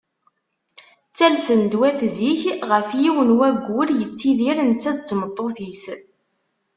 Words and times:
Ttalsen-d 1.09 1.73
wat 1.79 1.99
zik 2.15 2.41
ɣef 2.71 2.89
yiwen 3.01 3.29
n 3.33 3.37
waggur 3.37 3.89
yettidir 3.99 4.57
netta 4.63 4.91
d 4.91 4.99
tmeṭṭut-is. 5.01 5.83